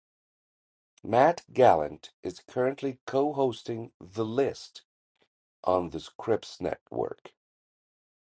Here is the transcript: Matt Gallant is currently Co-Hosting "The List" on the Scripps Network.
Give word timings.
Matt 1.03 1.43
Gallant 1.53 2.09
is 2.23 2.39
currently 2.39 2.97
Co-Hosting 3.05 3.91
"The 3.99 4.25
List" 4.25 4.81
on 5.63 5.91
the 5.91 5.99
Scripps 5.99 6.59
Network. 6.59 7.35